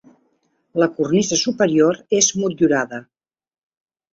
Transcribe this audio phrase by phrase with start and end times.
[0.83, 3.03] La cornisa superior és motllurada.